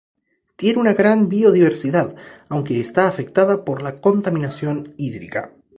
Tiene 0.55 0.79
una 0.79 0.93
gran 0.95 1.29
biodiversidad, 1.29 2.15
aunque 2.49 2.79
está 2.79 3.07
afectada 3.07 3.63
por 3.63 3.83
la 3.83 4.01
contaminación 4.01 4.95
hídrica. 4.97 5.53